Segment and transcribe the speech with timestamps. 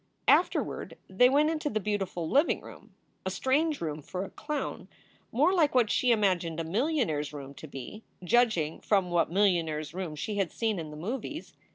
[0.27, 4.87] Afterward they went into the beautiful living room, a strange room for a clown;
[5.31, 9.93] more like what she imagined a millionaire s room to be, judging from what millionaires
[9.93, 11.53] rooms she had seen in the movies.